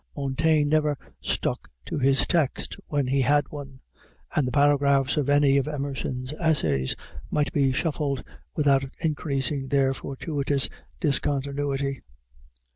[0.17, 3.81] Montaigne never stuck to his text, when he had one;
[4.35, 6.95] and the paragraphs of any of Emerson's essays
[7.29, 8.23] might be shuffled
[8.55, 10.69] without increasing their fortuitous
[10.99, 12.01] discontinuity.